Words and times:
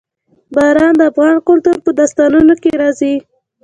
باران 0.55 0.93
د 0.97 1.01
افغان 1.11 1.35
کلتور 1.47 1.77
په 1.85 1.91
داستانونو 1.99 2.53
کې 2.61 2.71
راځي. 2.81 3.15